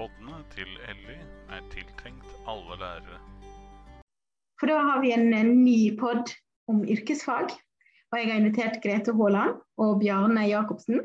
[0.00, 1.18] Poddene til Elly
[1.52, 3.18] er tiltenkt alle lærere.
[4.56, 6.30] For da har vi en, ny pod
[6.72, 7.52] om yrkesfag.
[8.08, 11.02] Og jeg har invitert Grete Haaland og Bjarne Jacobsen.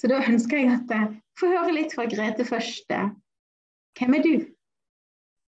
[0.00, 1.10] Så da ønsker jeg at jeg
[1.42, 2.88] får høre litt fra Grete først.
[4.00, 4.32] Hvem er du?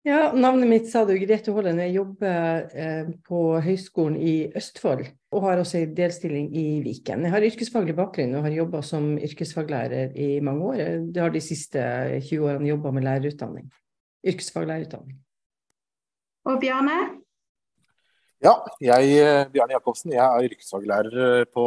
[0.04, 1.80] Ja, Navnet mitt sa du, Grete Haaland.
[1.80, 7.22] Jeg jobber eh, på Høgskolen i Østfold og har også en delstilling i Viken.
[7.24, 10.74] Jeg har yrkesfaglig bakgrunn og har jobba som yrkesfaglærer i mange år.
[10.76, 11.80] Jeg har de siste
[12.20, 13.70] 20 årene jobba med lærerutdanning.
[14.28, 15.14] Yrkesfaglærerutdanning.
[16.52, 16.98] Og Bjarne?
[18.44, 18.52] Ja,
[18.84, 20.12] jeg Bjarne Jacobsen.
[20.12, 21.64] Jeg er yrkesfaglærer på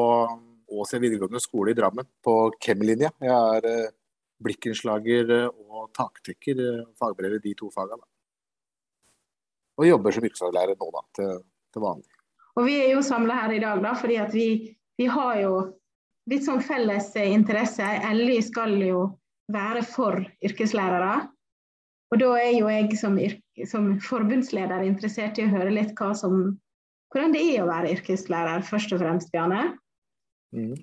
[0.77, 3.09] Åse videregående skole i Drammen, på KEM-linja.
[3.17, 3.89] Jeg er eh,
[4.45, 6.61] blikkenslager og taktekker,
[7.01, 8.05] fagbrevet i de to fagene
[9.77, 11.33] og jobber som yrkesfaglærer nå, da, til,
[11.73, 12.09] til, vanlig.
[12.57, 14.47] Og Vi er jo samla her i dag da, fordi at vi,
[14.97, 15.53] vi, har jo
[16.31, 17.85] litt sånn felles interesse.
[18.17, 19.03] LI skal jo
[19.53, 21.27] være for yrkeslærere.
[22.11, 23.19] Og da er jo jeg som,
[23.69, 26.57] som forbundsleder interessert i å høre litt som,
[27.13, 29.75] hvordan det er å være yrkeslærer, først og fremst, Bjarne.
[30.55, 30.73] Mm.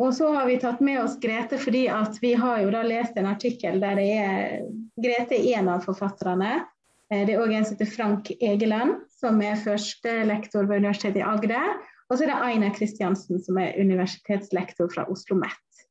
[0.00, 1.84] Og så har vi tatt med oss Grete fordi
[2.20, 4.64] vi har jo da lest en artikkel der det er
[4.98, 6.64] Grete er en av forfatterne.
[7.12, 11.26] Eh, det er òg en som heter Frank Egeland, som er førstelektor ved Universitetet i
[11.26, 11.76] Agder.
[12.08, 15.86] Og så er det Aina Kristiansen, som er universitetslektor fra Oslo OsloMet.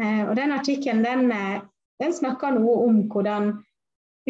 [0.00, 1.60] Eh, og den Artikkelen den, eh,
[2.00, 3.52] den, snakker noe om hvordan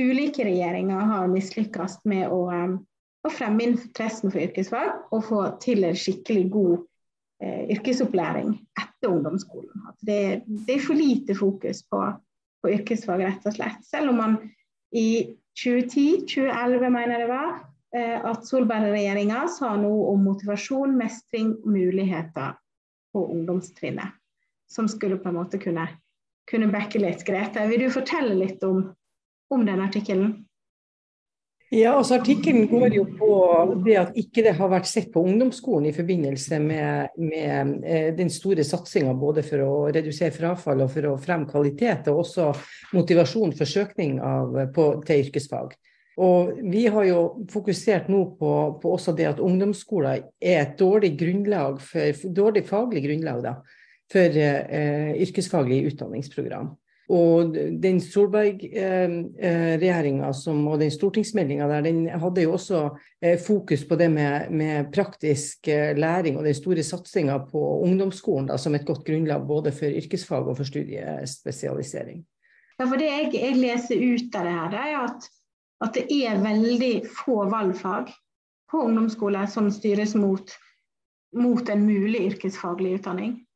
[0.01, 5.99] ulike regjeringer har mislykkes med å, å, fremme interessen for yrkesfag og få til en
[5.99, 6.77] skikkelig god
[7.43, 9.91] eh, yrkesopplæring etter ungdomsskolen.
[10.01, 12.03] Det, det, er for lite fokus på,
[12.63, 13.85] på yrkesfag, rett og slett.
[13.87, 14.39] Selv om man
[14.97, 17.51] i 2010-2011, mener jeg det var,
[17.97, 22.55] eh, at Solberg-regjeringa sa noe om motivasjon, mestring og muligheter
[23.13, 24.17] på ungdomstrinnet.
[24.71, 25.89] Som skulle på en måte kunne,
[26.51, 27.25] kunne backe litt.
[27.27, 28.85] Grete, vil du fortelle litt om,
[29.51, 30.37] om den artikkelen?
[31.71, 33.35] Ja, altså Artikkelen går jo på
[33.85, 38.33] det at ikke det har vært sett på ungdomsskolen i forbindelse med, med eh, den
[38.35, 42.49] store satsinga både for å redusere frafall og for å fremme kvalitet, og også
[42.99, 45.79] motivasjon for søkning av, på, til yrkesfag.
[46.19, 47.23] Og Vi har jo
[47.55, 48.51] fokusert nå på,
[48.83, 53.55] på også det at ungdomsskoler er et dårlig, grunnlag for, dårlig faglig grunnlag da,
[54.11, 56.75] for eh, yrkesfaglig utdanningsprogram.
[57.11, 62.83] Og den Solberg-regjeringa og den stortingsmeldinga der, den hadde jo også
[63.19, 68.47] eh, fokus på det med, med praktisk eh, læring og den store satsinga på ungdomsskolen
[68.53, 72.23] da, som et godt grunnlag både for yrkesfag og for studiespesialisering.
[72.79, 75.21] Ja, for Det jeg, jeg leser ut av det her, det er at,
[75.85, 78.15] at det er veldig få valgfag
[78.71, 80.47] på ungdomsskole som styres mot,
[81.37, 83.47] mot en mulig yrkesfaglig utdanning.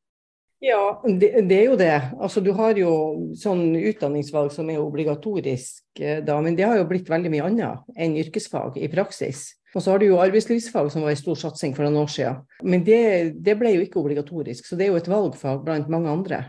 [0.62, 1.96] Ja, det, det, er jo det.
[2.20, 2.92] Altså, du har jo
[3.36, 8.00] sånn utdanningsvalg som er obligatorisk, eh, da, men det har jo blitt veldig mye annet
[8.00, 9.50] enn yrkesfag i praksis.
[9.74, 12.42] Og så har du jo arbeidslivsfag som var en stor satsing for noen år siden.
[12.62, 13.00] Men det,
[13.42, 16.44] det, ble jo ikke obligatorisk, så det er jo et valgfag blant mange andre.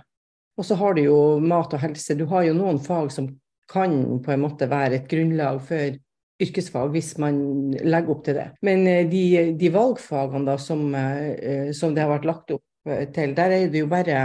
[0.55, 2.15] Og så har du jo mat og helse.
[2.15, 3.31] Du har jo noen fag som
[3.71, 5.97] kan på en måte være et grunnlag for
[6.45, 7.37] yrkesfag hvis man
[7.81, 8.47] legger opp til det.
[8.67, 9.25] Men eh, de,
[9.57, 13.35] de valgfagene da som, eh, som det har vært lagt opp til.
[13.37, 14.17] Der er det jo bare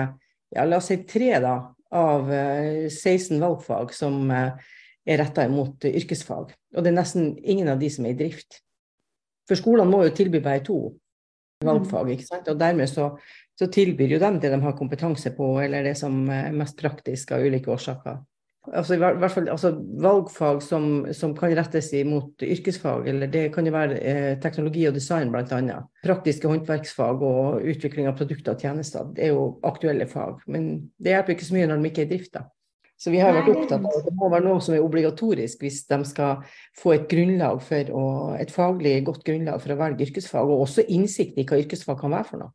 [0.54, 1.54] ja, la oss si tre da,
[1.96, 4.72] av 16 eh, valgfag som eh,
[5.06, 6.54] er retta mot yrkesfag.
[6.76, 8.60] Og det er nesten ingen av de som er i drift.
[9.48, 10.80] For skolene må jo tilby bare to
[11.64, 12.48] valgfag, ikke sant?
[12.48, 13.10] og dermed så,
[13.58, 17.34] så tilbyr jo dem det de har kompetanse på, eller det som er mest praktisk
[17.36, 18.20] av ulike årsaker
[18.68, 19.72] altså, i hvert fall, altså,
[20.02, 24.96] valgfag som, som, kan rettes imot yrkesfag, eller det kan jo være eh, teknologi og
[24.96, 25.80] design bl.a.
[26.04, 30.42] Praktiske håndverksfag og utvikling av produkter og tjenester det er jo aktuelle fag.
[30.50, 32.34] Men det hjelper ikke så mye når de ikke er i drift.
[32.36, 32.46] da.
[33.00, 35.86] Så vi har vært opptatt av at det må være noe som er obligatorisk hvis
[35.88, 36.42] de skal
[36.76, 38.06] få et grunnlag for å,
[38.36, 42.12] et faglig godt grunnlag for å velge yrkesfag, og også innsikt i hva yrkesfag kan
[42.12, 42.52] være for noe.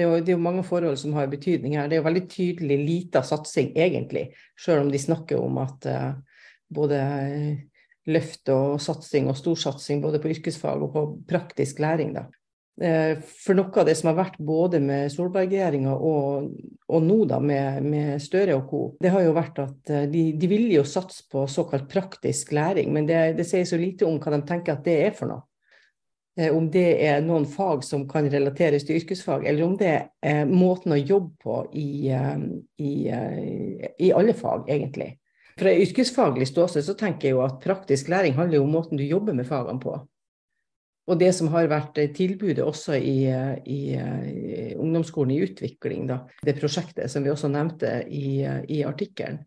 [0.00, 1.88] Det er, jo, det er, jo, mange forhold som har betydning her.
[1.88, 4.30] Det er jo veldig tydelig lita satsing, egentlig.
[4.56, 6.14] Selv om de snakker om at uh,
[6.72, 7.00] både
[8.08, 12.14] løft og satsing og storsatsing både på yrkesfag og på praktisk læring.
[12.16, 12.22] Da.
[12.80, 16.48] Uh, for noe av det som har vært både med Solberg-regjeringa og,
[16.88, 20.52] og, nå da med, med, Støre og co., det har jo vært at de, de
[20.54, 24.32] vil jo satse på såkalt praktisk læring, men det, det sier så lite om hva
[24.32, 25.44] de tenker at det er for noe.
[26.38, 30.04] Eh, om det er noen fag som kan relateres til yrkesfag, eller om det er
[30.22, 32.44] eh, måten å jobbe på i, eh,
[32.78, 32.92] i,
[34.06, 35.16] i alle fag, egentlig.
[35.60, 39.04] Fra yrkesfaglig ståsted så tenker jeg jo at praktisk læring handler jo om måten du
[39.04, 39.98] jobber med fagene på.
[41.10, 43.26] Og det som har vært tilbudet også i,
[43.66, 43.80] i
[44.78, 49.40] ungdomsskolen i utvikling, da, det prosjektet som vi også nevnte i, i artikkelen,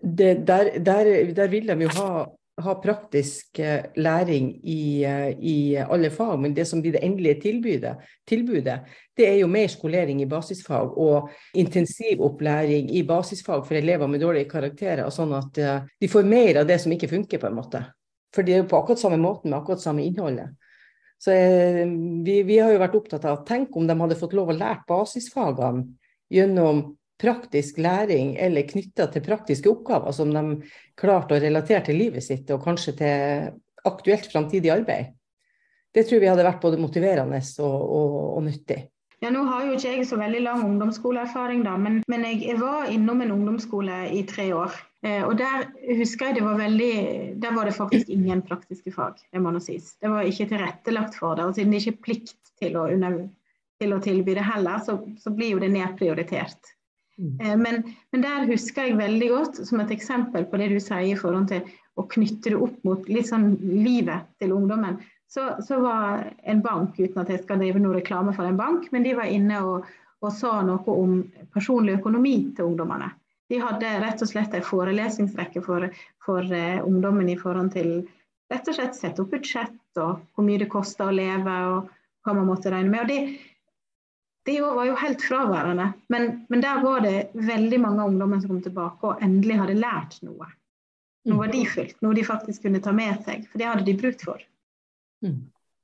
[0.00, 2.10] der, der, der, vil de jo ha,
[2.62, 7.40] ha praktisk eh, læring i, eh, i, alle fag, men det som blir det endelige
[7.40, 7.96] tilbudet,
[8.28, 8.78] tilbudet,
[9.16, 14.48] det er jo mer skolering i basisfag og intensivopplæring i basisfag for elever med dårlige
[14.50, 15.60] karakterer, sånn at
[16.00, 17.82] de får mer av det som ikke funker, på en måte.
[18.34, 20.56] For det er jo på akkurat samme måten med akkurat samme innholdet.
[21.18, 24.56] Så vi, vi, har jo vært opptatt av Tenk om de hadde fått lov å
[24.56, 25.86] lære basisfagene
[26.32, 26.82] gjennom
[27.20, 30.42] praktisk læring eller knytta til praktiske oppgaver som de
[30.98, 33.54] klarte å relatere til livet sitt og kanskje til
[33.86, 35.14] aktuelt framtidig arbeid.
[35.94, 38.82] Det tror vi hadde vært både motiverende og, og, og nyttig.
[39.24, 42.90] Ja, Nå har jo ikke jeg så veldig lang ungdomsskoleerfaring, da, men, men jeg, var
[42.92, 44.76] innom en ungdomsskole i tre år.
[45.06, 46.92] Eh, og Der husker jeg det var veldig,
[47.40, 49.94] der var det faktisk ingen praktiske fag, det må nå sies.
[50.02, 51.48] Det var ikke tilrettelagt for det.
[51.48, 53.22] og Siden det ikke er plikt til å, under,
[53.80, 56.75] til å tilby det heller, så, så, blir jo det nedprioritert.
[57.16, 57.34] Mm.
[57.40, 57.82] Eh, men,
[58.12, 61.48] men, der husker jeg veldig godt, som et eksempel på det du sier i forhold
[61.52, 61.64] til
[61.96, 64.98] å knytte det opp mot litt sånn livet til ungdommen
[65.28, 68.90] så, så, var en bank, uten at jeg skal drive noe reklame for en bank,
[68.92, 69.88] men de var inne og,
[70.22, 71.18] og sa noe om
[71.54, 73.10] personlig økonomi til ungdommene.
[73.50, 75.86] De hadde rett og slett en forelesningsrekke for,
[76.24, 78.00] for uh, ungdommen i forhold til
[78.50, 81.92] rett og slett sette opp budsjett og hvor mye det koster å leve og
[82.26, 83.04] hva man måtte regne med.
[83.04, 83.54] Og det,
[84.46, 85.88] det var jo helt fraværende.
[86.12, 90.20] Men, men, der var det veldig mange ungdommer som kom tilbake og endelig hadde lært
[90.26, 90.48] noe.
[91.26, 93.48] Noe verdifullt, noe de faktisk kunne ta med seg.
[93.50, 94.42] For det hadde de brukt for.
[95.26, 95.40] Mm.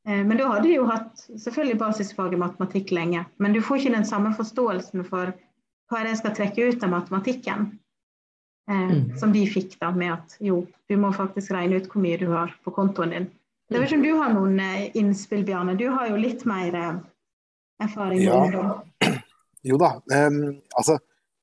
[0.07, 3.25] Eh, men da hadde de jo hatt selvfølgelig basisfaget matematikk lenge.
[3.43, 5.35] Men du får ikke den samme forståelsen for
[5.91, 7.73] hva det skal trekke ut av matematikken.
[8.71, 9.05] Eh, mm.
[9.19, 12.29] Som de fikk da med at jo, du må faktisk regne ut hvor mye du
[12.31, 13.31] har på kontoen din.
[13.73, 15.75] Jeg vet ikke om du har noen eh, innspill, Bjarne.
[15.81, 17.01] Du har jo litt mer eh,
[17.87, 18.41] erfaring ja.
[19.63, 19.95] Jo da.
[20.11, 20.97] Um, altså,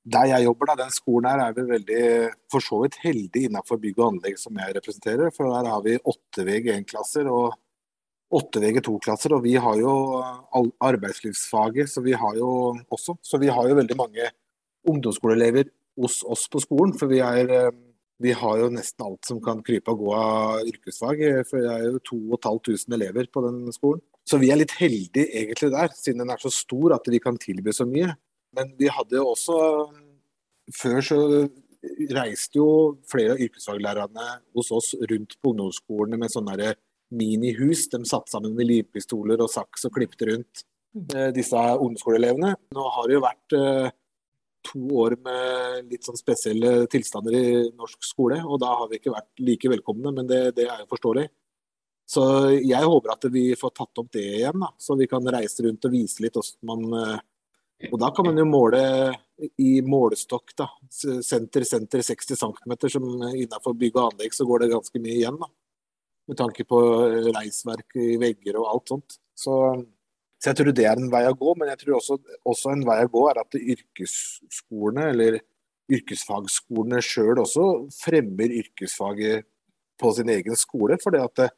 [0.10, 2.04] der jeg jobber, da, den skolen her er vi veldig
[2.52, 5.32] for så vidt heldig innenfor bygg og anlegg som jeg representerer.
[5.36, 7.56] For der har vi åtte VG1-klasser og
[8.40, 9.94] åtte VG2-klasser, og vi har jo
[10.86, 12.50] arbeidslivsfaget, så vi har jo
[12.94, 13.18] også.
[13.26, 14.30] Så vi har jo veldig mange
[14.90, 16.94] ungdomsskoleelever hos oss på skolen.
[16.98, 17.72] For vi, er,
[18.22, 21.26] vi har jo nesten alt som kan krype og gå av yrkesfag.
[21.50, 24.04] For det er jo 2500 elever på den skolen.
[24.30, 27.40] Så vi er litt heldige egentlig der, siden den er så stor at vi kan
[27.42, 28.12] tilby så mye.
[28.56, 29.58] Men vi hadde jo også
[30.78, 31.18] Før så
[32.14, 32.68] reiste jo
[33.10, 36.76] flere av yrkesfaglærerne hos oss rundt på ungdomsskolene med sånne
[37.10, 37.88] minihus.
[37.90, 40.62] De satt sammen med livpistoler og saks og klippet rundt
[41.16, 42.54] eh, disse ungdomsskoleelevene.
[42.76, 43.90] Nå har det jo vært eh,
[44.70, 49.16] to år med litt sånn spesielle tilstander i norsk skole, og da har vi ikke
[49.16, 51.30] vært like velkomne, men det, det er jo forståelig.
[52.10, 52.24] Så
[52.58, 55.86] jeg håper at vi får tatt opp det igjen, da, så vi kan reise rundt
[55.86, 57.26] og vise litt hvordan man eh,
[57.92, 58.82] Og da kan man jo måle
[59.62, 60.66] i målestokk, da.
[60.92, 65.38] Senter, senter 60 cm, som innenfor bygg og anlegg så går det ganske mye igjen.
[65.40, 65.48] da
[66.30, 69.18] med tanke på eh, reisverk i vegger og alt sånt.
[69.38, 69.54] Så,
[70.38, 72.20] så, jeg tror det er en vei å gå, men jeg tror også,
[72.50, 75.40] også en vei å gå er at yrkesskolene, eller
[75.90, 77.66] yrkesfagskolene sjøl også,
[77.98, 79.48] fremmer yrkesfaget
[80.00, 81.00] på sin egen skole.
[81.02, 81.50] For eh,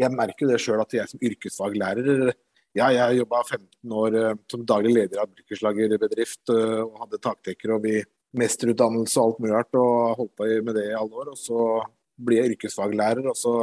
[0.00, 2.32] jeg merker det sjøl at jeg som yrkesfaglærer
[2.72, 7.82] ja, jeg jobba 15 år eh, som daglig leder av brukerslagerbedrift og hadde taktekker og
[7.84, 7.98] vi
[8.38, 11.32] mesterutdannelse og alt mulig rart og holdt på med det i alle år.
[11.34, 11.64] Og så
[12.22, 13.54] ble jeg yrkesfaglærer, og så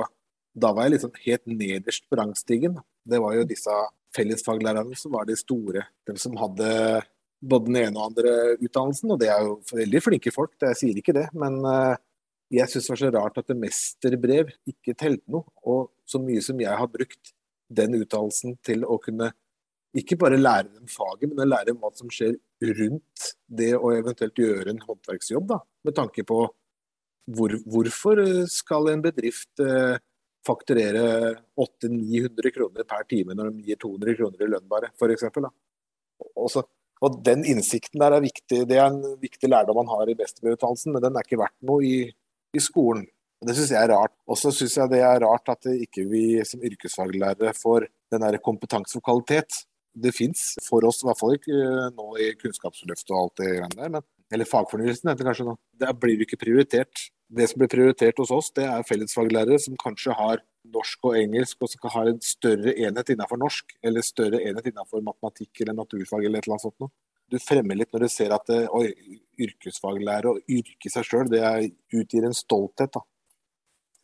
[0.59, 2.77] da var jeg liksom helt nederst på rangstigen.
[3.05, 3.77] Det var jo disse
[4.15, 5.85] fellesfaglærerne som var de store.
[6.07, 6.69] De som hadde
[7.39, 9.13] både den ene og andre utdannelsen.
[9.13, 11.27] Og det er jo veldig flinke folk, det, jeg sier ikke det.
[11.37, 11.95] Men uh,
[12.49, 15.45] jeg syns det var så rart at det mesterbrev ikke telte noe.
[15.69, 17.33] Og så mye som jeg har brukt
[17.69, 19.29] den uttalelsen til å kunne
[19.97, 22.35] ikke bare lære dem faget, men å lære dem hva som skjer
[22.77, 23.29] rundt
[23.61, 25.47] det å eventuelt gjøre en håndverksjobb.
[25.49, 26.43] da, Med tanke på
[27.29, 29.97] hvor, hvorfor skal en bedrift eh,
[30.45, 35.25] fakturere 800-900 kroner per time når de gir 200 kroner i lønn bare, f.eks.
[36.29, 36.61] Og,
[37.05, 38.63] og den innsikten der er viktig.
[38.69, 41.85] Det er en viktig lærdom man har i bestebeutdannelsen, men den er ikke verdt noe
[41.85, 42.09] i,
[42.55, 43.05] i skolen.
[43.45, 44.15] Det syns jeg er rart.
[44.27, 48.39] Og så syns jeg det er rart at ikke vi som yrkesfaglærere får den der
[48.43, 49.63] kompetanse for kvalitet.
[49.95, 51.61] Det fins for oss, i hvert fall ikke
[51.95, 55.55] nå i Kunnskapsløftet og alt det greiene der, men, eller fagfornyelsen heter det kanskje nå.
[55.81, 60.15] Det blir ikke prioritert det som blir prioritert hos oss, det er fellesfaglærere som kanskje
[60.17, 60.41] har
[60.73, 65.03] norsk og engelsk, og som har en større enhet innenfor norsk, eller større enhet innenfor
[65.05, 66.89] matematikk eller naturfag eller et eller annet sånt
[67.29, 68.89] Du fremmer litt når du ser at det, oi,
[69.39, 71.43] yrkesfaglærer og yrke i seg sjøl, det
[71.95, 72.91] utgir en stolthet.
[72.95, 73.05] da.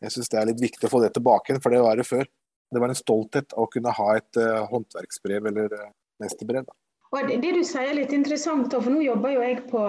[0.04, 2.08] Jeg syns det er litt viktig å få det tilbake igjen, for det var det
[2.08, 2.26] før.
[2.72, 5.92] Det var en stolthet å kunne ha et uh, håndverksbrev eller uh,
[6.22, 6.66] mesterbrev.
[6.66, 6.76] Da.
[7.14, 9.82] Og det, det du sier er litt interessant, for nå jobber jo jeg på,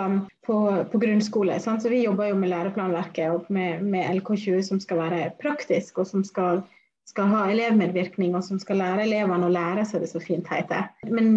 [0.45, 0.57] på,
[0.91, 1.57] på grunnskole.
[1.59, 1.83] Sant?
[1.83, 6.09] Så vi jobber jo med læreplanverket og med, med LK20 som skal være praktisk, og
[6.09, 6.61] som skal,
[7.09, 10.91] skal, ha elevmedvirkning, og som skal lære elevene å lære seg det så fint heter.
[11.09, 11.33] Men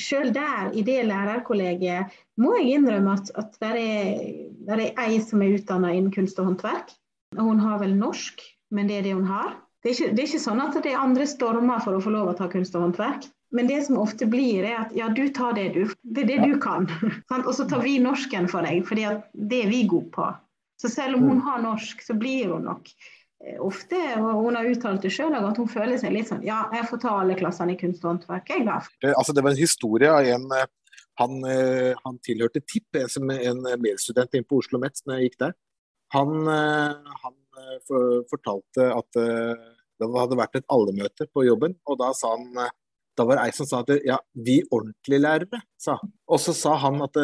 [0.00, 4.24] selv der, i det lærerkollegiet, må jeg innrømme at, at det er,
[4.68, 6.92] der er ei som er utdanna innen kunst og håndverk.
[7.38, 8.42] Hun har vel norsk,
[8.74, 9.54] men det er det hun har.
[9.82, 12.12] Det er, ikke, det er ikke sånn at det er andre stormer for å få
[12.14, 13.26] lov å ta kunst og håndverk.
[13.54, 15.82] Men det som ofte blir, er at ja, du tar det du.
[16.02, 16.88] Det det du kan.
[17.46, 20.30] og så tar vi norsken for deg, for det er vi gode på.
[20.80, 22.90] Så selv om hun har norsk, så blir hun nok
[23.60, 26.86] ofte, og hun har uttalt det sjøl, at hun føler seg litt sånn Ja, jeg
[26.88, 28.78] får ta alle klassene i kunst og håndverk, jeg da.
[29.04, 30.70] Eh, altså, det var en historie av en eh,
[31.20, 35.52] han, han tilhørte TIP, som en medstudent inne på Oslo Met når jeg gikk der.
[36.10, 37.36] Han, han
[37.86, 42.66] fortalte at det hadde vært et allemøte på jobben, og da sa han
[43.14, 46.74] da var det ei som sa at ja, vi ordentlige lærere, sa Og så sa
[46.82, 47.14] han at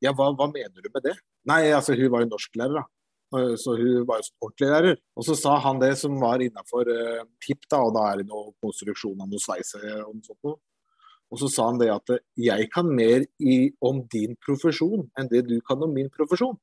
[0.00, 1.18] ja, hva, hva, mener du med det?
[1.52, 2.86] Nei, altså hun var jo norsklærer, da.
[3.32, 4.86] Så hun var jo sportlærer.
[4.86, 5.00] lærer.
[5.16, 8.28] Og så sa han det som var innafor eh, PIP, da, og da er det
[8.28, 10.60] noe konstruksjon av noe sveise og noe sånt noe.
[11.34, 15.42] Og så sa han det at jeg kan mer i, om din profesjon enn det
[15.48, 16.54] du kan om min profesjon.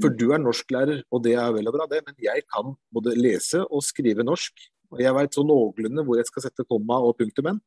[0.00, 3.16] For du er norsklærer, og det er vel og bra, det, men jeg kan både
[3.16, 4.60] lese og skrive norsk.
[4.92, 7.60] Og jeg veit så noenlunde hvor jeg skal sette komma og punktum hen.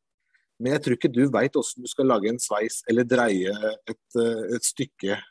[0.62, 3.54] Men jeg tror ikke du veit hvordan du skal lage en sveis eller dreie
[3.90, 5.24] et, eh, et stykke eh,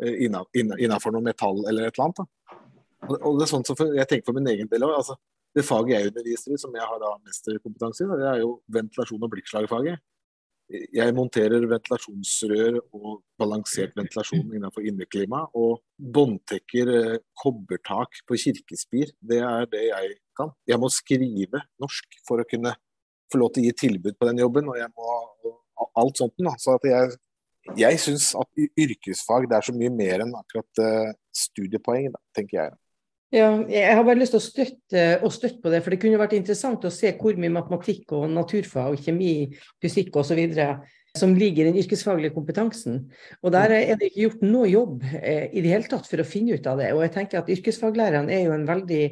[0.00, 2.20] innafor noe metall eller et eller annet.
[2.20, 3.16] Da.
[3.18, 4.94] Og det er sånn som for, Jeg tenker for min egen del òg.
[5.00, 5.16] Altså,
[5.56, 9.26] det faget jeg underviser i, som jeg har da mesterkompetanse i, det er jo ventilasjon
[9.26, 10.02] og blikkslagfaget.
[10.70, 15.42] Jeg monterer ventilasjonsrør og balansert ventilasjon innenfor inneklima.
[15.58, 19.10] Og båndtekker eh, kobbertak på kirkespir.
[19.18, 20.54] Det er det jeg kan.
[20.70, 22.76] Jeg må skrive norsk for å kunne
[23.30, 24.70] få lov til å gi tilbud på den jobben.
[24.70, 25.18] og jeg må
[25.98, 26.36] alt sånt.
[26.38, 26.54] Da.
[26.58, 27.18] Så at jeg,
[27.78, 32.78] jeg syns at yrkesfag det er så mye mer enn akkurat uh, studiepoeng, tenker jeg.
[33.30, 36.18] Ja, jeg har bare lyst til å støtte, å støtte, på det, for det kunne
[36.18, 39.52] vært interessant å se hvor mye matematikk og naturfag, og kjemi,
[39.82, 40.40] fysikk osv.
[41.18, 43.04] som ligger i den yrkesfaglige kompetansen.
[43.42, 46.26] Og Der er det ikke gjort noe jobb eh, i det hele tatt for å
[46.26, 46.90] finne ut av det.
[46.94, 49.02] Og jeg tenker at Yrkesfaglærerne er jo en veldig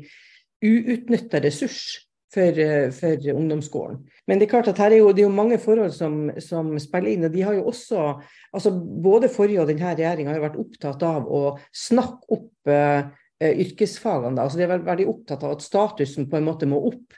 [0.62, 2.58] uutnytta ressurs for,
[2.92, 4.00] for, ungdomsskolen.
[4.28, 6.75] Men det er klart at her er jo, det er jo mange forhold som, som,
[6.82, 7.25] spiller inn.
[7.25, 8.11] og de har jo også,
[8.52, 8.75] altså
[9.08, 11.42] Både forrige og denne regjeringa har jo vært opptatt av å
[11.73, 13.08] snakke opp uh,
[13.40, 14.37] yrkesfagene.
[14.37, 14.44] Da.
[14.44, 17.16] altså De er veldig opptatt av at statusen på en måte må opp.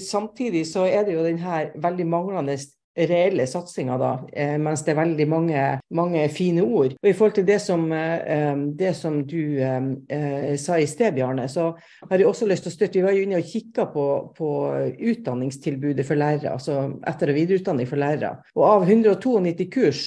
[0.00, 2.56] Samtidig så er det jo denne veldig manglende
[3.08, 5.64] reelle satsinger, da, eh, mens det er veldig mange,
[5.96, 6.96] mange, fine ord.
[7.00, 11.48] Og I forhold til det som, eh, det som du eh, sa i sted, Bjarne,
[11.48, 11.70] så
[12.10, 14.48] har jeg også lyst til å støtte Vi var jo inne og kikka på, på,
[15.10, 18.36] utdanningstilbudet for lærere, altså etter- og videreutdanning for lærere.
[18.56, 20.02] Og av 192 kurs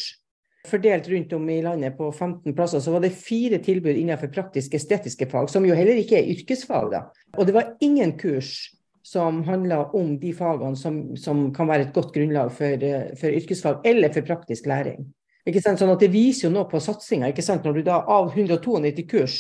[0.67, 5.27] fordelt rundt om i landet på 15 plasser, så var det fire tilbud innenfor praktisk-estetiske
[5.31, 6.91] fag, som jo heller ikke er yrkesfag.
[6.91, 7.03] da.
[7.37, 8.69] Og det var ingen kurs
[9.03, 13.35] som handler om de fagene som, som kan være et godt grunnlag for, eh, for,
[13.35, 15.03] yrkesfag eller for praktisk læring.
[15.43, 17.33] Sånn at Det viser jo noe på satsinga.
[17.35, 19.37] Når du da av 192 kurs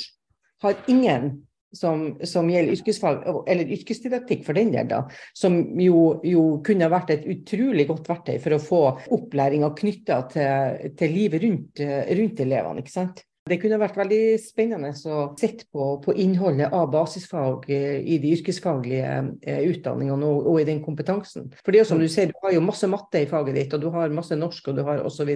[0.61, 6.43] har ingen som, som, gjelder yrkesfag, eller yrkesdidaktikk for den del, da, som jo, jo,
[6.65, 8.81] kunne vært et utrolig godt verktøy for å få
[9.15, 11.81] opplæringa knytta til, til, livet rundt,
[12.19, 12.83] rundt elevene.
[12.83, 13.23] ikke sant?
[13.43, 18.29] Det kunne vært veldig spennende å se på, på innholdet av basisfag eh, i de
[18.37, 19.09] yrkesfaglige
[19.43, 21.49] eh, utdanningene og, og, i den kompetansen.
[21.59, 23.75] For det er jo som du ser, du har jo masse matte i faget ditt,
[23.75, 25.33] og du har masse norsk og du har osv.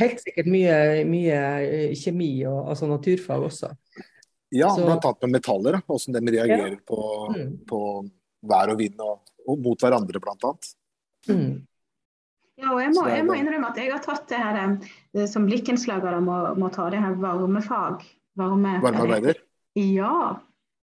[0.00, 0.74] Helt sikkert mye,
[1.06, 3.70] mye, eh, kjemi og altså naturfag også.
[4.52, 5.14] Ja, bl.a.
[5.22, 5.78] med metaller.
[5.86, 6.80] Hvordan de reagerer ja.
[6.90, 7.02] på,
[7.36, 7.52] mm.
[7.70, 7.84] på,
[8.50, 10.74] vær og vind og, og mot hverandre, blant annet.
[11.30, 11.52] Mm.
[12.60, 15.46] Ja, og jeg må, jeg må, innrømme at jeg har tatt det her eh, som
[15.48, 18.04] blikkenslagere må, må ta det her varmefag.
[18.38, 19.40] Varme, Varmearbeider?
[19.76, 20.38] Ja.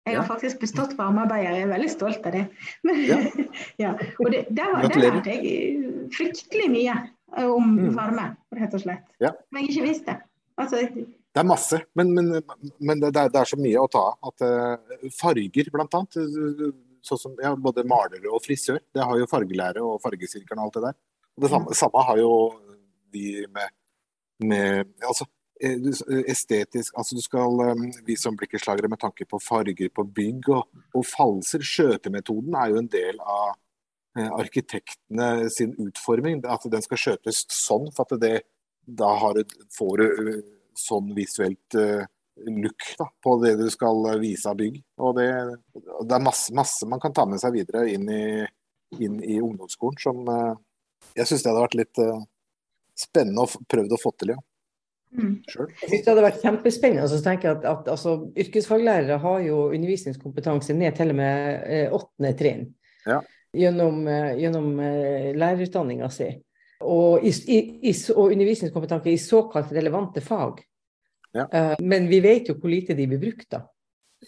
[0.06, 2.44] Jeg har faktisk bestått varmearbeider, jeg er veldig stolt av det.
[2.86, 3.18] Men, ja.
[3.84, 3.92] ja.
[4.22, 7.92] Og det, der, der lærte jeg fryktelig mye eh, om mm.
[7.98, 8.30] varme,
[8.62, 9.06] rett og slett.
[9.24, 9.34] Ja.
[9.50, 10.20] Men jeg ikke visste.
[10.62, 12.30] Altså, det er masse, men, men,
[12.80, 14.46] men det, er, det, er, så mye å ta av.
[14.46, 16.22] uh, farger, blant annet.
[17.06, 18.80] Sånn som ja, både malere og frisør.
[18.96, 20.96] Det har jo fargelære og fargesirkelen og alt det der.
[21.42, 22.32] Det samme, samme har jo
[23.12, 23.70] vi med,
[24.40, 25.26] med altså,
[25.62, 25.76] eh,
[26.32, 30.82] estetisk altså du skal eh, Vi som blikkenslagere med tanke på farger på bygg og,
[30.96, 31.64] og falser.
[31.64, 33.54] Skjøtemetoden er jo en del av
[34.18, 36.44] eh, arkitektene sin utforming.
[36.48, 38.36] At den skal skjøtes sånn, for at det,
[38.86, 40.36] da har du, får du
[40.76, 41.80] sånn visuelt
[42.52, 44.80] look da, på det du skal vise av bygg.
[45.04, 45.28] Og det,
[45.76, 48.24] det er masse, masse, man kan ta med seg videre inn i,
[49.00, 50.24] inn i ungdomsskolen som
[51.16, 52.22] jeg syns det hadde vært litt, uh,
[52.96, 54.42] spennende og prøvd å få til, ja.
[55.16, 55.36] Mm.
[55.48, 55.70] Sure.
[55.82, 57.08] Jeg synes det hadde vært kjempespennende.
[57.12, 61.94] Så tenker jeg at, at altså, Yrkesfaglærere har jo undervisningskompetanse ned til og med eh,
[61.96, 62.66] åttende trinn
[63.06, 63.22] Ja.
[63.56, 66.32] gjennom, eh, gjennom eh, lærerutdanninga si.
[66.84, 70.60] Og, i, i, og undervisningskompetanse i såkalt relevante fag.
[71.36, 71.48] Ja.
[71.48, 73.64] Eh, men vi vet jo hvor lite de blir brukt, da.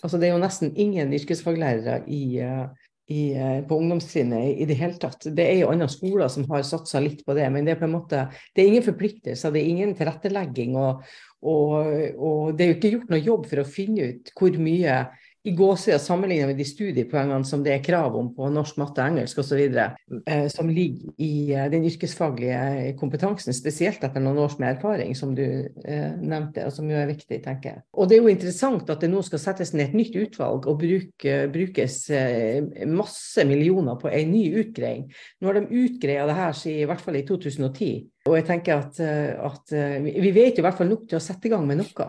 [0.03, 4.75] Altså, det er jo nesten ingen yrkesfaglærere i, eh, i, eh, på ungdomstrinnet i, det
[4.79, 5.29] hele tatt.
[5.31, 7.87] Det er jo andre skoler som har satsa litt på det, men det er på
[7.87, 10.75] en måte det er ingen forpliktelser, det er ingen tilrettelegging.
[10.79, 11.05] Og,
[11.47, 14.99] og, og det er jo ikke gjort noe jobb for å finne ut hvor mye
[15.47, 19.39] i gåsida sammenlignet med de studiepoengene som det er krav om på norsk, matte, engelsk
[19.39, 25.15] osv., eh, som ligger i eh, den yrkesfaglige kompetansen, spesielt etter noen års med erfaring,
[25.15, 27.83] som du eh, nevnte, og som jo er viktig, tenker jeg.
[27.95, 30.81] Og det er jo interessant at det nå skal settes ned et nytt utvalg og
[30.83, 32.59] bruke, brukes eh,
[32.91, 35.07] masse millioner på en ny utgreiing.
[35.39, 37.91] Nå har de utgreia det her i hvert fall i 2010.
[38.27, 39.71] Og jeg tenker at, at
[40.03, 42.07] vi vet jo i hvert fall nok til å sette i gang med noe.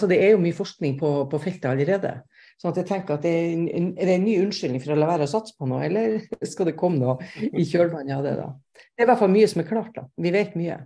[0.00, 2.16] Så det er jo mye forskning på, på feltet allerede.
[2.60, 4.98] Sånn at jeg tenker at det er, en, er det en ny unnskyldning for å
[4.98, 6.20] la være å satse på noe, eller
[6.52, 8.34] skal det komme noe i kjølvannet av det?
[8.40, 8.50] da?
[8.94, 9.94] Det er i hvert fall mye som er klart.
[9.96, 10.06] da.
[10.20, 10.78] Vi vet mye.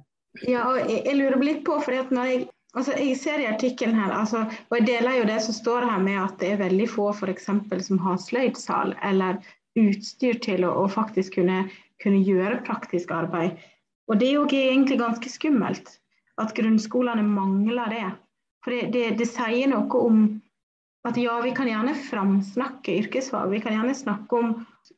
[0.46, 2.40] Ja, og jeg, lurer litt på, for når jeg,
[2.76, 6.02] altså jeg ser i artikkelen her, altså, og jeg deler jo det som står her
[6.04, 9.40] med at det er veldig få for eksempel, som har sløydsal eller
[9.78, 11.64] utstyr til å, å faktisk kunne,
[12.02, 13.58] kunne gjøre praktisk arbeid.
[14.08, 15.98] Og det er jo egentlig ganske skummelt
[16.40, 18.08] at grunnskolene mangler det.
[18.64, 20.22] For det, det, det sier noe om
[21.06, 23.52] at ja, vi kan gjerne framsnakke yrkesfag.
[23.52, 24.50] Vi kan gjerne snakke om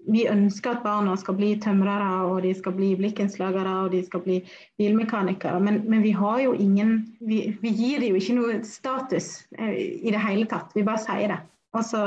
[0.09, 4.23] vi ønsker at barna skal bli tømrere, og de skal bli blikkenslagere og de skal
[4.25, 4.39] bli
[4.81, 5.61] bilmekanikere.
[5.61, 9.77] Men, men vi har jo ingen vi, vi, gir dem jo ikke noe status eh,
[10.01, 10.73] i det hele tatt.
[10.77, 11.41] Vi bare sier det.
[11.77, 12.07] Altså,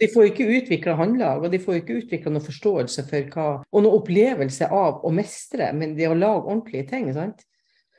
[0.00, 3.82] de får ikke utvikla håndlag, og de får ikke utvikla noen forståelse for hva Og
[3.82, 7.10] noen opplevelse av å mestre, men det å lage ordentlige ting.
[7.12, 7.44] sant?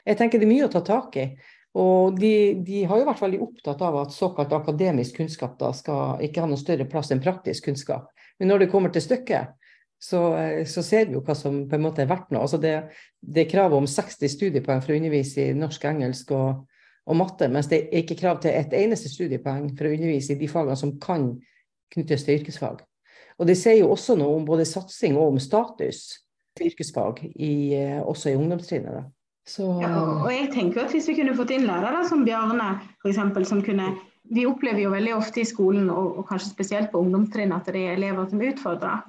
[0.03, 1.27] Jeg tenker det er mye å ta tak i.
[1.73, 6.21] Og de, de, har jo vært veldig opptatt av at såkalt akademisk kunnskap da skal
[6.21, 8.11] ikke ha noe større plass enn praktisk kunnskap.
[8.37, 9.55] Men når det kommer til stykket,
[10.03, 10.19] så,
[10.67, 12.43] så ser vi jo hva som på en måte er verdt noe.
[12.43, 12.75] Altså det,
[13.23, 16.65] det er krav om 60 studiepoeng for å undervise i norsk, engelsk og,
[17.07, 20.41] og matte, mens det er ikke krav til et eneste studiepoeng for å undervise i
[20.41, 21.31] de fagene som kan
[21.95, 22.83] knyttes til yrkesfag.
[23.39, 26.05] Og det sier jo også noe om både satsing og om status
[26.53, 27.53] til yrkesfag, i,
[28.03, 28.99] også i ungdomstrinnet.
[28.99, 29.07] da.
[29.47, 29.65] Så...
[29.83, 29.91] Ja,
[30.23, 33.59] og jeg tenker at Hvis vi kunne fått inn lærere som Bjarne, for eksempel, som
[33.65, 33.89] kunne
[34.31, 37.81] Vi opplever jo veldig ofte i skolen, og, og kanskje spesielt på ungdomstrinnet, at det
[37.83, 39.01] er elever som utfordrer.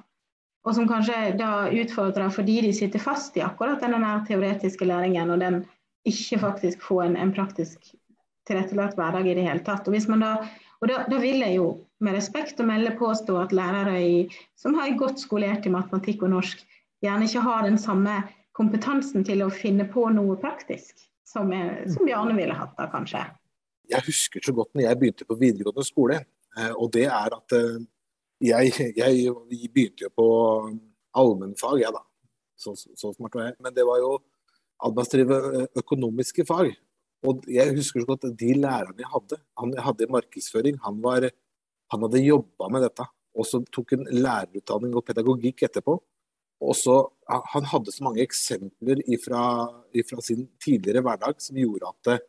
[0.65, 5.39] Og som kanskje da utfordrer fordi de sitter fast i akkurat denne teoretiske læringen, og
[5.39, 5.61] den
[6.05, 7.93] ikke faktisk får en, en praktisk
[8.49, 9.87] tilrettelagt hverdag i det hele tatt.
[9.87, 10.35] Og, hvis man da,
[10.81, 11.69] og da, da, vil jeg jo
[12.03, 14.15] med respekt å melde påstå at lærere i,
[14.59, 16.65] som har godt skolert i matematikk og norsk,
[17.05, 18.19] gjerne ikke har den samme
[18.55, 23.23] kompetansen til å finne på noe praktisk, som, er, som Bjarne ville hatt da, kanskje?
[23.91, 26.21] Jeg husker så godt når jeg begynte på videregående skole,
[26.57, 27.83] eh, og det er at eh,
[28.45, 29.33] jeg, jeg
[29.73, 30.29] begynte jo på
[31.15, 32.03] allmennfag, jeg da.
[32.55, 33.57] Så, så smart var jeg.
[33.63, 34.15] Men det var jo
[34.85, 36.71] administrative eh, økonomiske fag.
[37.25, 41.27] Og jeg husker så godt de lærerne jeg hadde, han hadde markedsføring, han, var,
[41.91, 43.07] han hadde jobba med dette.
[43.35, 45.97] Og så tok en lærerutdanning og pedagogikk etterpå.
[46.63, 46.95] Og så,
[47.51, 52.21] Han hadde så mange eksempler fra sin tidligere hverdag som gjorde at,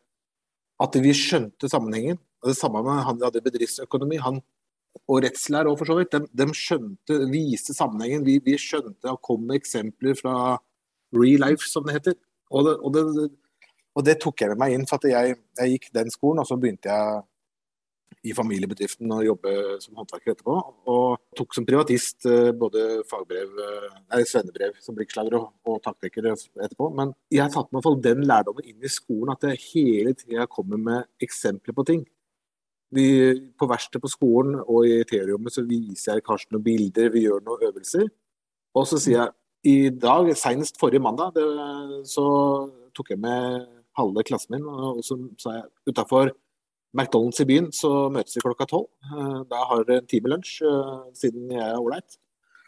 [0.83, 2.17] at, vi skjønte sammenhengen.
[2.41, 4.41] Og Det samme med han hadde bedriftsøkonomi han,
[5.07, 6.11] og rettslære for så vidt.
[6.11, 8.25] De, de skjønte, viste sammenhengen.
[8.25, 10.57] Vi, vi, skjønte og kom med eksempler fra
[11.13, 12.17] real life, som det heter.
[12.49, 13.29] Og det, og det,
[13.97, 14.87] og det tok jeg med meg inn.
[14.89, 17.23] for jeg, jeg gikk den skolen, og så begynte jeg
[18.25, 20.55] i familiebedriften og jobbe som håndverker etterpå.
[20.91, 26.31] Og tok som privatist eh, både fagbrev, eh, nei, svennebrev som blikkslager og, og taktekker
[26.33, 26.89] etterpå.
[26.97, 30.47] Men jeg har tatt meg fall den lærdommen inn i skolen at jeg hele tida
[30.51, 32.05] kommer med eksempler på ting.
[32.95, 33.07] Vi,
[33.59, 37.43] på verkstedet på skolen og i teorierommet så viser jeg kanskje noen bilder, vi gjør
[37.43, 38.07] noen øvelser.
[38.77, 39.33] Og så sier jeg
[39.67, 41.43] i dag, senest forrige mandag, det,
[42.07, 42.23] så
[42.95, 43.65] tok jeg med
[43.97, 46.31] halve klassen min og så sa jeg utafor
[46.95, 48.87] McDonald's i byen, så møtes vi klokka tolv.
[49.09, 52.17] Eh, da har dere en time lunsj, eh, siden jeg er ålreit.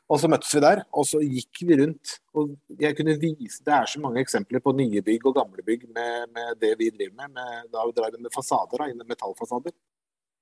[0.10, 2.19] Og så møttes vi der, og så gikk vi rundt.
[2.34, 5.86] og jeg kunne vise, Det er så mange eksempler på nye bygg og gamle bygg
[5.93, 7.29] med, med det vi driver med.
[7.29, 9.71] med da drar vi med fasader, da, metallfasader.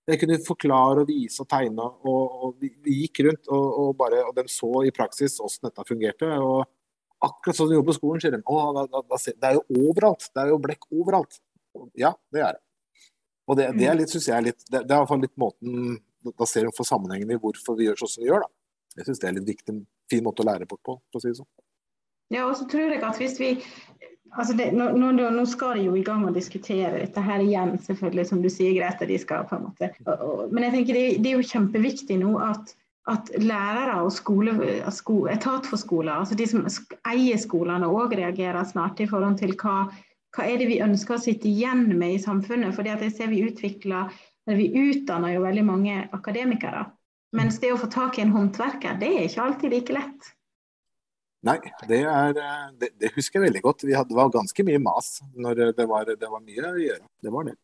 [0.08, 1.84] Jeg kunne forklare og vise og tegne.
[1.84, 5.68] og, og vi, vi, gikk rundt, og, og, bare, og de så i praksis hvordan
[5.68, 6.32] dette fungerte.
[6.40, 6.64] og
[7.20, 8.44] Akkurat sånn de gjorde på skolen, sier de.
[8.46, 10.30] Å, da, da, det er jo overalt.
[10.32, 11.42] Det er jo blekk overalt.
[11.98, 12.67] Ja, det er det.
[13.48, 14.02] Og det, det er mm.
[14.02, 15.98] litt, synes jeg er litt, det, det er i hvert fall litt måten
[16.38, 18.44] Da ser hun for sammenhengen i hvorfor vi gjør sånn som vi gjør.
[18.44, 18.52] da.
[18.98, 21.24] Jeg syns det er litt viktig, en fin måte å lære bort på, for å
[21.24, 21.50] si det sånn.
[22.34, 23.54] Ja, og så tror jeg at hvis vi
[24.36, 27.44] altså det, nå, nå, nå, skal de jo i gang med å diskutere dette her
[27.44, 29.08] igjen, selvfølgelig, som du sier, Grete.
[29.10, 29.92] de skal på en måte.
[30.06, 32.74] Og, og, men jeg tenker det, det, er jo kjempeviktig nå at,
[33.12, 34.58] at lærere og skole,
[34.94, 36.68] sko, etat for skoler, altså de som
[37.08, 39.88] eier skolene, òg reagerer snart i forhold til hva,
[40.38, 42.76] hva er det vi ønsker å sitte igjen med i samfunnet.
[42.76, 44.14] fordi at jeg ser vi utvikler,
[44.48, 46.86] eller vi utdanner jo veldig mange akademikere.
[47.36, 50.34] Mens det å få tak i en håndverker, det er ikke alltid like lett.
[51.48, 52.38] Nei, det, er,
[52.80, 53.86] det, det husker jeg veldig godt.
[53.90, 57.06] Hadde, det var ganske mye mas når det var, det var, mye å gjøre.
[57.24, 57.58] Det var det.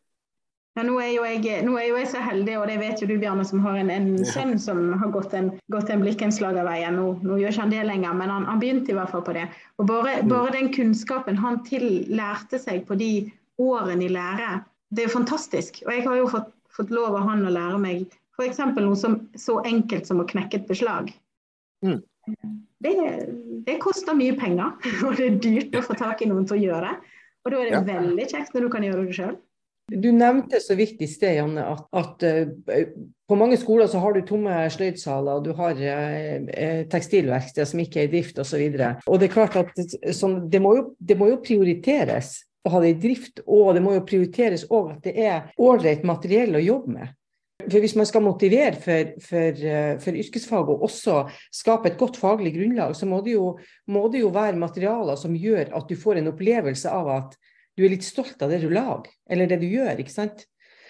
[0.73, 3.13] Ja, nå, er jeg, nå, er jo jeg, så heldig, og det vet jo du
[3.21, 6.97] Bjarne, som har en, en sønn som har gått en, gått en veien.
[6.97, 9.35] Nå, nå gjør ikke han det lenger, men han, han, begynte i hvert fall på
[9.37, 9.45] det.
[9.77, 10.31] Og Bare, mm.
[10.31, 13.11] bare den kunnskapen han tillærte seg på de
[13.61, 15.83] årene i lære, det er jo fantastisk.
[15.85, 18.63] Og jeg har jo fått, fått lov av han å lære meg F.eks.
[18.73, 21.13] noe som, så enkelt som å knekke et beslag.
[21.85, 22.01] Mm.
[22.81, 22.93] Det,
[23.67, 24.73] det, koster mye penger,
[25.05, 26.93] og det er dyrt å få tak i noen til å gjøre.
[26.93, 27.17] det.
[27.43, 27.87] Og da er det ja.
[27.93, 29.35] veldig kjekt når du kan gjøre det sjøl.
[29.91, 32.85] Du nevnte så vidt i sted, Janne, at, at uh,
[33.27, 38.07] på mange skoler så har du tomme sløydsaler, du har uh, tekstilverksteder som ikke er
[38.07, 38.63] i drift osv.
[38.63, 39.83] Og, og det er klart at
[40.15, 43.83] sånn, det, må jo, det, må jo, prioriteres å ha det i drift, og det
[43.83, 47.11] må jo prioriteres òg at det er ålreit materiell å jobbe med.
[47.63, 52.17] For Hvis man skal motivere for, for, eh, for, yrkesfag og også skape et godt
[52.19, 53.53] faglig grunnlag, så må det, jo,
[53.87, 57.37] må det, jo, være materialer som gjør at du får en opplevelse av at
[57.77, 59.97] du er litt stolt av det du lager, eller det du gjør.
[59.99, 60.45] ikke sant?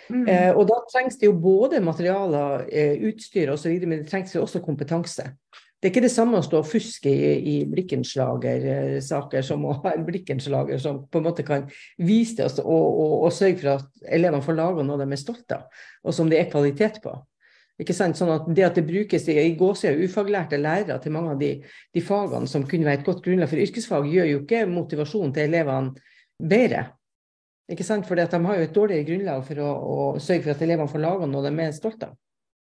[0.10, 0.26] Mm.
[0.28, 4.43] Eh, og da trengs det jo både materialer, eh, utstyr osv., men det trengs jo
[4.43, 5.30] også kompetanse.
[5.84, 9.91] Det er ikke det samme å stå og fuske i, i blikkenslagersaker som å ha
[9.91, 11.65] en blikkenslager som på en måte kan
[12.00, 15.58] vise det og, og, og sørge for at elevene får laga noe de er stolte
[15.58, 17.17] av, og som det er kvalitet på.
[17.84, 18.15] Ikke sant?
[18.15, 21.52] Sånn at Det at det brukes i, i gåsehud ufaglærte lærere til mange av de,
[21.65, 25.50] de, fagene som kunne være et godt grunnlag for yrkesfag, gjør jo ikke motivasjonen til
[25.50, 26.88] elevene bedre.
[27.72, 28.08] Ikke sant?
[28.08, 31.04] For de har jo et dårligere grunnlag for å, å sørge for at elevene får
[31.04, 32.19] laga noe de er stolte av.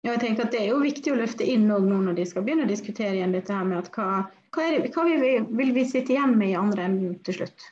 [0.04, 2.44] Ja, jeg tenker at Det er jo viktig å løfte inn nå når de skal
[2.46, 5.72] begynne å diskutere igjen dette her med at hva, hva, det, hva vil, vi, vil,
[5.74, 7.64] vi, sitte igjen med i andre enden til slutt.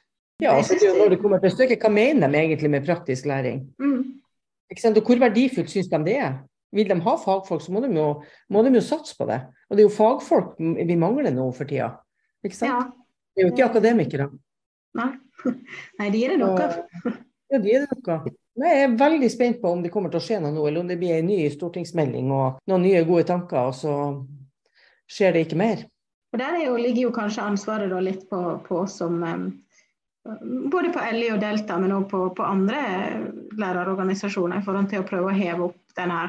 [0.43, 3.63] Ja, altså, når det kommer til stykket, Hva mener de egentlig med praktisk læring?
[3.79, 4.19] Mm.
[4.75, 6.41] Og Hvor verdifullt syns de det er?
[6.75, 8.09] Vil de ha fagfolk, så må de, jo,
[8.51, 9.39] må de, jo, satse på det.
[9.71, 11.93] Og det er jo fagfolk vi mangler nå for tida.
[12.43, 12.73] Ikke sant?
[12.73, 12.81] Ja.
[13.35, 14.27] Det er jo ikke akademikere.
[14.99, 15.11] Nei,
[16.01, 16.77] Nei de er det noe av.
[17.53, 18.35] Ja, de er det noe.
[18.55, 20.85] Nei, jeg er veldig spent på om det kommer til å skje noe nå, eller
[20.85, 23.97] om det blir en ny stortingsmelding og noen nye gode tanker, og så
[25.11, 25.83] skjer det ikke mer.
[26.35, 29.21] Og Der jo, ligger jo kanskje ansvaret litt på, på oss som
[30.73, 32.79] Både på LI og Delta, men òg på, på, andre
[33.61, 36.23] lærerorganisasjoner, i forhold til å prøve å heve opp denne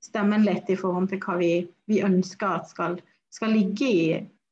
[0.00, 1.50] stemmen litt i forhold til hva vi,
[1.90, 2.94] vi ønsker at skal,
[3.34, 4.04] skal, ligge i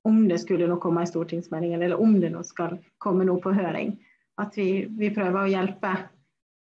[0.08, 3.52] om det skulle nå komme en stortingsmelding, eller om det nå skal komme noe på
[3.56, 3.94] høring.
[4.40, 5.96] At vi, vi prøver å hjelpe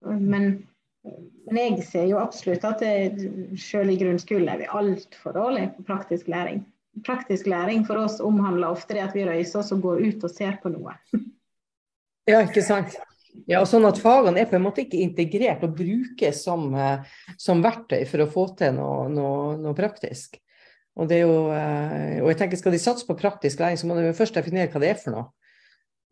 [0.05, 0.67] men,
[1.51, 3.29] men, jeg ser jo absolutt at det,
[3.61, 6.65] selv i grunnskolen er vi altfor dårlige på praktisk læring.
[7.07, 10.35] Praktisk læring for oss omhandler ofte det at vi røyser oss og går ut og
[10.35, 10.99] ser på noe.
[12.25, 12.95] Ja, ikke sant.
[13.45, 17.03] Ja, og sånn at Fagene er på en måte ikke integrert og brukes som, eh,
[17.37, 20.39] som verktøy for å få til noe, noe, noe praktisk.
[20.95, 23.89] Og, det er jo, eh, og jeg tenker Skal de satse på praktisk læring, så
[23.91, 25.27] må de først definere hva det er for noe.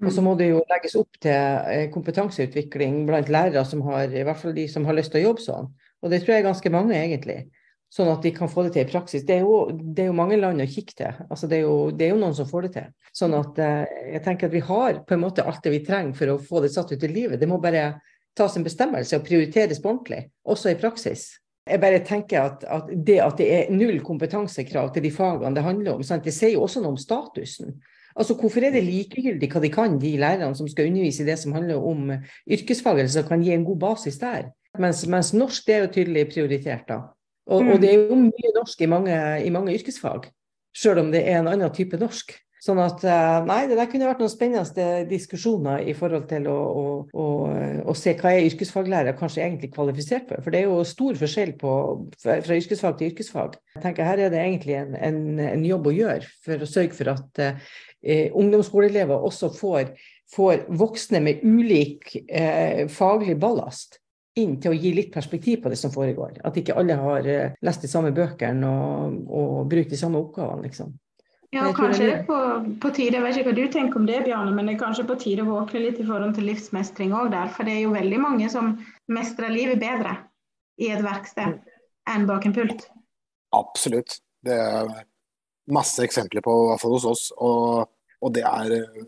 [0.02, 1.30] Og så må det jo legges opp til
[1.70, 5.28] eh, kompetanseutvikling blant lærere som har, i hvert fall de som har lyst til å
[5.28, 5.68] jobbe sånn.
[6.02, 7.44] Og det tror jeg er ganske mange, egentlig.
[7.92, 9.22] Sånn at de kan få det til i praksis.
[9.28, 11.20] Det er jo, det er jo mange land å kikke til.
[11.28, 12.88] Altså det, er jo, det, er jo, noen som får det til.
[13.14, 16.16] Sånn at eh, jeg tenker at vi har på en måte alt det vi trenger
[16.18, 17.38] for å få det satt ut i livet.
[17.38, 17.92] Det må bare
[18.34, 21.28] tas en bestemmelse og prioriteres på ordentlig, også i praksis.
[21.68, 25.62] Jeg bare tenker at, at, det at det er null kompetansekrav til de fagene det
[25.62, 26.24] handler om, sant?
[26.26, 27.76] det sier jo også noe om statusen.
[28.18, 31.38] Altså, Hvorfor er det likegyldig hva de kan, de lærerne som skal undervise i det
[31.40, 32.10] som handler om
[32.50, 34.50] yrkesfag, eller som kan gi en god basis der?
[34.80, 36.88] Mens, mens norsk det er jo tydelig prioritert.
[36.88, 37.00] da.
[37.46, 37.70] Og, mm.
[37.72, 40.28] og, det er jo mye norsk i mange, i mange yrkesfag,
[40.76, 42.34] selv om det er en annen type norsk.
[42.62, 46.54] Sånn at eh, nei, det der kunne vært noen spennende diskusjoner i forhold til å,
[46.54, 47.24] å, å,
[47.90, 50.44] å se hva er yrkesfaglærer kanskje egentlig kvalifisert for.
[50.44, 51.72] For det er jo stor forskjell på,
[52.22, 53.58] fra yrkesfag til yrkesfag.
[53.74, 57.00] Jeg tenker Her er det egentlig en, en, en jobb å gjøre for å sørge
[57.00, 59.90] for at eh, ungdomsskoleelever også får,
[60.30, 63.98] får, voksne med ulik eh, faglig ballast
[64.38, 66.38] inn til å gi litt perspektiv på det som foregår.
[66.46, 70.70] At ikke alle har eh, lest de samme bøkene og, og brukt de samme oppgavene,
[70.70, 70.94] liksom.
[71.52, 72.36] Ja, og kanskje det er på,
[72.80, 75.04] på tide, jeg vet ikke hva du tenker om det, Bjarne, men det er kanskje
[75.08, 77.50] på tide å våkne litt i forhold til livsmestring òg der.
[77.52, 78.70] For det er jo veldig mange som
[79.12, 80.14] mestrer livet bedre
[80.80, 81.58] i et verksted
[82.08, 82.86] enn bak en pult.
[83.52, 84.16] Absolutt.
[84.40, 84.94] Det er
[85.70, 87.26] masse eksempler på, i hvert fall hos oss.
[87.36, 87.88] Og
[88.22, 89.06] Og det er eh,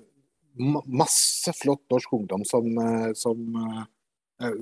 [0.90, 3.38] masse flott norsk ungdom som, eh, som
[4.42, 4.57] eh,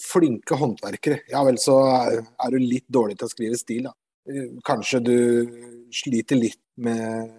[0.00, 1.18] flinke håndverkere.
[1.28, 3.92] Ja vel, så er du litt dårlig til å skrive stil, da.
[4.64, 5.16] Kanskje du
[5.92, 7.36] sliter litt med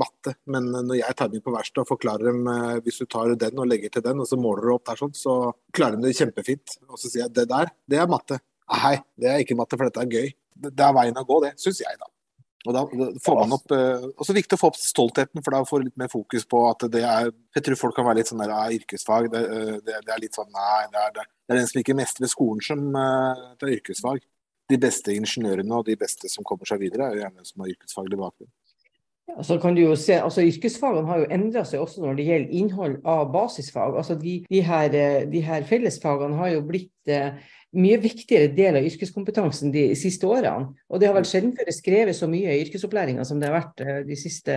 [0.00, 2.44] matte, men når jeg tar dem på verkstedet og forklarer dem
[2.84, 5.16] hvis du tar den og legger til den, og så måler du opp der sånn,
[5.18, 5.34] så
[5.74, 6.76] klarer de det kjempefint.
[6.86, 8.38] Og så sier jeg det der, det er matte.
[8.70, 10.32] Nei, det er ikke matte, for dette er gøy.
[10.60, 12.06] Det er veien å gå, det, syns jeg, da.
[12.68, 12.82] Og da
[13.24, 16.00] får man opp, eh, også viktig å få opp stoltheten, for da får du litt
[16.00, 18.66] mer fokus på at det er Jeg tror folk kan være litt sånn der, ja,
[18.76, 19.30] yrkesfag.
[19.32, 21.80] Det, eh, det, det, er litt sånn Nei, det er, det, det er den som
[21.80, 24.20] ikke mestrer skolen som tar yrkesfag.
[24.70, 27.72] De beste ingeniørene og de beste som kommer seg videre, er jo gjerne som har
[27.72, 28.52] yrkesfaglig bakgrunn.
[29.30, 32.26] Ja, så kan du jo se, altså Yrkesfagene har jo endra seg også når det
[32.26, 33.96] gjelder innhold av basisfag.
[33.96, 34.98] altså De, de, her,
[35.30, 37.38] de her, fellesfagene har jo blitt eh,
[37.78, 40.72] mye viktigere del av yrkeskompetansen de siste årene.
[40.90, 43.82] Og det har vel sjelden før skrevet så mye i yrkesopplæringa som det har vært
[43.84, 44.56] eh, de siste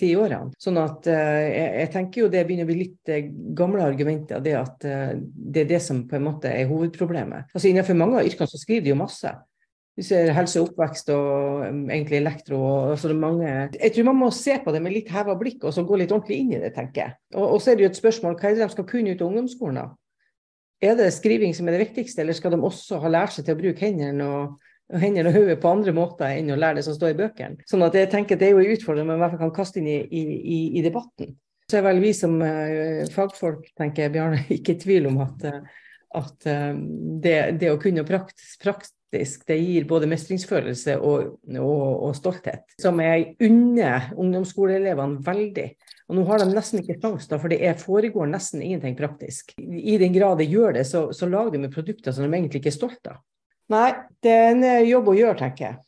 [0.00, 0.54] ti årene.
[0.60, 1.48] Sånn at eh,
[1.82, 5.68] jeg, tenker jo det begynner å bli litt eh, gamle argumenter, det at det er
[5.74, 7.52] det som på en måte er hovedproblemet.
[7.52, 9.32] Altså Innenfor mange av yrkene så skriver de jo masse.
[9.94, 12.58] Vi ser helse og oppvekst og um, egentlig elektro.
[12.58, 13.50] Og, altså det er mange.
[13.78, 16.14] Jeg tror man må se på det med litt heva blikk og så gå litt
[16.14, 17.16] ordentlig inn i det, tenker jeg.
[17.36, 19.22] Og, og så er det jo et spørsmål hva er det de skal kunne ut
[19.22, 19.78] av ungdomsskolen.
[19.78, 19.86] da?
[20.84, 23.56] Er det skriving som er det viktigste, eller skal de også ha lært seg til
[23.56, 24.58] å bruke hendene og,
[25.00, 27.68] hendene og hodet på andre måter enn å lære det som står i bøkene?
[27.70, 29.80] Sånn at jeg tenker Det er jo en utfordring man i hvert fall kan kaste
[29.80, 31.36] inn i, i, i debatten.
[31.70, 35.46] Så er vel vi som uh, fagfolk, tenker jeg, Bjarne, ikke i tvil om at,
[35.48, 35.86] uh,
[36.20, 36.74] at uh,
[37.24, 38.58] det, det, å kunne praktisk,
[39.14, 45.68] praktisk det gir både mestringsfølelse og, og, og stolthet, som jeg unner ungdomsskoleelevene veldig.
[46.08, 49.54] Og nå har de nesten ikke sjanse, for det er, foregår nesten ingenting praktisk.
[49.58, 52.60] I den grad det gjør det, så, så lager de med produkter som de egentlig
[52.60, 53.22] ikke er stolte av.
[53.72, 55.78] Nei, det er en eh, jobb å gjøre, tenker jeg.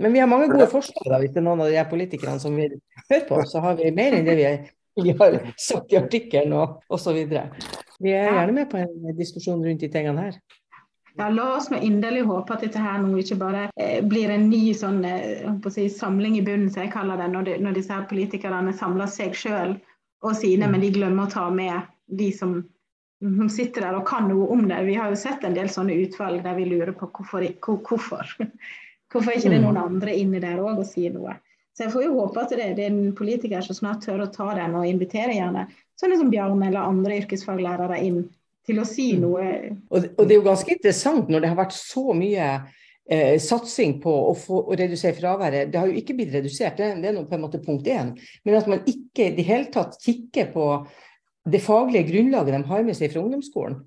[0.00, 2.56] Men vi har mange gode forslag, da, hvis det er noen av de politikerne som
[2.56, 3.40] vil høre på.
[3.48, 4.50] Så har vi mer enn det vi,
[5.00, 7.16] vi har sagt i artikkelen og osv.
[8.00, 10.40] Vi er gjerne med på en diskusjon rundt de tingene her.
[11.18, 14.48] Ja, La oss med inderlig håpe at dette her nå ikke bare eh, blir en
[14.50, 17.94] ny sånn, eh, si, samling i bunnen, som jeg kaller det, når, de, når disse
[17.94, 19.74] her politikerne samler seg sjøl
[20.22, 21.88] og sine, men de glemmer å ta med
[22.20, 22.56] de som,
[23.24, 24.80] som, sitter der og kan noe om det.
[24.86, 27.46] Vi har jo sett en del sånne utvalg der vi lurer på hvorfor.
[27.66, 28.34] Hvorfor,
[29.12, 29.86] hvorfor ikke det er noen mm.
[29.86, 31.38] andre inni der òg og sier noe.
[31.74, 34.32] Så jeg får jo håpe at det, det er en politiker som snart tør å
[34.34, 35.68] ta den og invitere gjerne
[36.00, 38.24] sånne som Bjarne eller andre yrkesfaglærere inn
[38.70, 39.24] til å si mm.
[39.24, 39.48] noe.
[39.90, 42.48] Og, og, det er jo ganske interessant når det har vært så mye
[43.10, 45.70] eh, satsing på å, få, å, redusere fraværet.
[45.72, 48.14] Det har jo ikke blitt redusert, det, det er noe på en måte punkt én.
[48.46, 50.72] Men at man ikke i det hele tatt kikker på
[51.50, 53.78] det faglige grunnlaget de har med seg fra ungdomsskolen.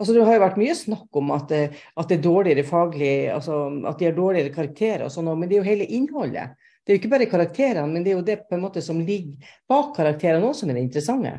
[0.00, 3.66] Altså, det har jo vært mye snakk om at, at det er dårligere faglig, altså,
[3.84, 6.54] at de har dårligere karakterer og sånn, men det er jo hele innholdet.
[6.80, 9.02] Det er jo ikke bare karakterene, men det er jo det på en måte som
[9.04, 11.34] ligger bak karakterene også som er det interessante.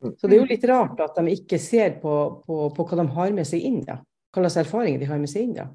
[0.00, 0.14] Mm.
[0.16, 2.14] Så det er jo litt rart at de ikke ser på,
[2.46, 3.98] på, på hva de har med seg inn, da.
[4.30, 5.66] Hva slags erfaringer de har med seg inn, da.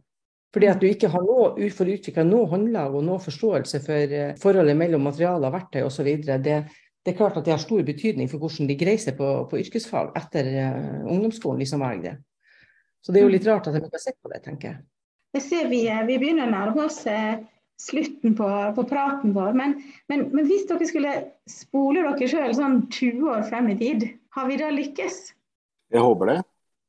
[0.55, 4.33] Fordi at du ikke har noe, for utvikla noe håndlag og noe forståelse for uh,
[4.39, 6.07] forholdet mellom materialer, verktøy osv.
[6.23, 6.37] Det,
[7.03, 9.59] det er klart at det har stor betydning for hvordan de greier seg på, på
[9.59, 12.15] yrkesfag etter uh, ungdomsskolen, de som velger det.
[13.03, 14.79] Så det er jo litt rart at de ikke har sett på det, tenker jeg.
[15.35, 17.01] Det ser vi, eh, vi begynner å nærme oss
[17.81, 19.53] slutten på, på praten vår.
[19.57, 19.77] Men,
[20.11, 21.13] men, men, hvis dere skulle
[21.49, 25.21] spole dere sjøl sånn 20 år frem i tid, har vi da lykkes?
[25.93, 26.39] Jeg håper det.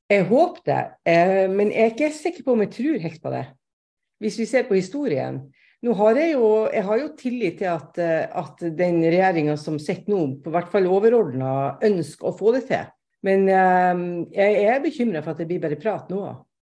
[0.06, 3.32] Jeg håper det, eh, men jeg er ikke sikker på om jeg tror helt på
[3.34, 3.44] det.
[4.22, 5.40] Hvis vi ser på historien.
[5.84, 9.80] Nå har jeg jo, jeg har jo tillit til at, eh, at den regjeringa som
[9.82, 11.50] sitter nå, på hvert fall overordna,
[11.84, 12.86] ønsker å få det til.
[13.26, 14.04] Men eh,
[14.38, 16.22] jeg er bekymra for at det blir bare prat nå.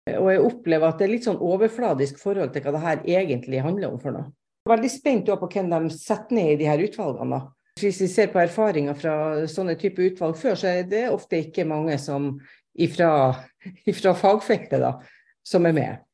[0.08, 3.62] Og jeg opplever at det er litt sånn overfladisk forhold til hva det her egentlig
[3.64, 4.30] handler om for noe.
[4.68, 7.40] Veldig spent på hvem de setter ned i de her utvalgene.
[7.80, 9.14] Hvis vi ser på erfaringer fra
[9.48, 12.34] sånne type utvalg før, så er det ofte ikke mange som
[12.76, 13.10] ifra,
[13.88, 14.94] ifra fagfeltet da,
[15.46, 16.06] som er med.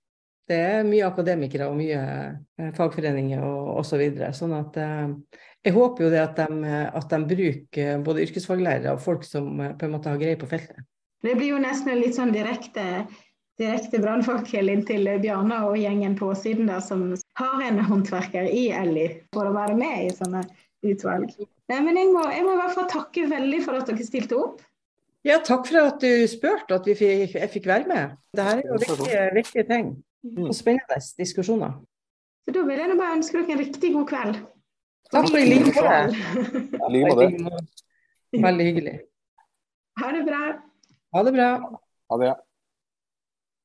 [0.46, 3.88] Det er mye akademikere og mye eh, fagforeninger og osv.
[3.90, 4.30] Så videre.
[4.36, 9.02] sånn at eh, jeg håper jo det at de, at de bruker både yrkesfaglærere og
[9.02, 10.86] folk som eh, på en måte har greie på feltet.
[11.26, 13.06] Det blir jo nesten litt sånn direkte,
[13.60, 17.08] direkte brannfakkel inntil Bjarne og gjengen på siden der som
[17.40, 20.44] har en håndverker i Elly for å være med i sånne
[20.86, 21.32] utvalg.
[21.70, 24.38] Nei, men jeg må, jeg må, i hvert fall takke veldig for at dere stilte
[24.38, 24.60] opp.
[25.26, 28.18] Ja, takk for at du spurte, at fikk, jeg fikk være med.
[28.36, 29.88] Dette er jo viktige, viktige ting.
[30.26, 30.44] Mm.
[30.46, 31.74] Og spennende diskusjoner.
[32.46, 34.38] Så Da vil jeg bare ønske dere en riktig god kveld.
[35.10, 35.82] Takk for i like
[37.42, 37.58] måte.
[38.46, 38.96] Veldig hyggelig.
[40.02, 40.42] Ha det bra.
[41.14, 41.50] Ha det bra.
[42.10, 42.32] Ha det.